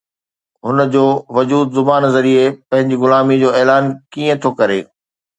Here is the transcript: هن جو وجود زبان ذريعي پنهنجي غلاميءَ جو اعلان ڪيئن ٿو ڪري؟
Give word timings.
هن 0.65 0.77
جو 0.93 1.05
وجود 1.35 1.67
زبان 1.77 2.03
ذريعي 2.15 2.45
پنهنجي 2.69 2.97
غلاميءَ 3.01 3.37
جو 3.43 3.49
اعلان 3.59 3.83
ڪيئن 4.13 4.35
ٿو 4.43 4.49
ڪري؟ 4.59 4.79